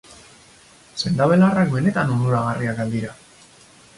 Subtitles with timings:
[1.01, 3.15] Sendabelarrak benetan onuragarriak al dira?